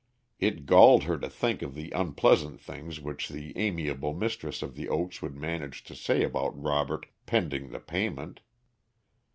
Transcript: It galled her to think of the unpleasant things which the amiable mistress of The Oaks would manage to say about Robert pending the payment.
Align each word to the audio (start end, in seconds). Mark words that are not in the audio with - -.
It 0.39 0.65
galled 0.65 1.03
her 1.03 1.19
to 1.19 1.29
think 1.29 1.61
of 1.61 1.75
the 1.75 1.91
unpleasant 1.91 2.59
things 2.59 2.99
which 2.99 3.29
the 3.29 3.55
amiable 3.55 4.15
mistress 4.15 4.63
of 4.63 4.73
The 4.73 4.89
Oaks 4.89 5.21
would 5.21 5.35
manage 5.35 5.83
to 5.83 5.95
say 5.95 6.23
about 6.23 6.59
Robert 6.59 7.05
pending 7.27 7.69
the 7.69 7.79
payment. 7.79 8.41